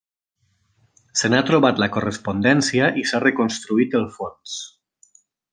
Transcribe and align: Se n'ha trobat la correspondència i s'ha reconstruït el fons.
Se 1.21 1.29
n'ha 1.33 1.41
trobat 1.49 1.83
la 1.83 1.89
correspondència 1.97 2.89
i 3.03 3.07
s'ha 3.11 3.23
reconstruït 3.27 3.99
el 4.03 4.09
fons. 4.19 4.57